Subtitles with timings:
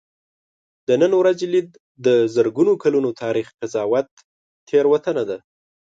[0.87, 1.69] د نن ورځې لید
[2.05, 4.07] د زرګونو کلونو تاریخ قضاوت
[4.67, 5.37] تېروتنه ده.